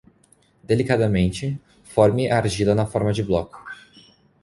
Delicadamente, 0.71 1.59
forme 1.83 2.27
a 2.31 2.37
argila 2.41 2.73
na 2.77 2.87
forma 2.93 3.11
de 3.17 3.23
bloco. 3.29 3.59